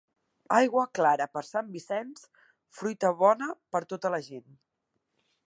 [0.59, 2.23] Aigua clara per Sant Vicenç,
[2.79, 4.51] fruita bona per tota la gent.